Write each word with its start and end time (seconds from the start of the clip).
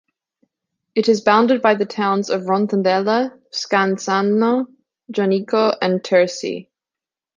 It 0.95 1.07
is 1.09 1.21
bounded 1.21 1.61
by 1.61 1.75
the 1.75 1.85
towns 1.85 2.31
of 2.31 2.45
Rotondella, 2.47 3.39
Scanzano 3.53 4.65
Jonico 5.13 5.75
and 5.79 6.01
Tursi. 6.01 6.69